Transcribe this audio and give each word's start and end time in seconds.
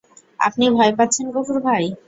আপনি 0.39 0.65
ভয় 0.69 0.93
পাচ্ছেন 0.97 1.25
গফুর 1.35 1.57
ভাই? 1.67 1.83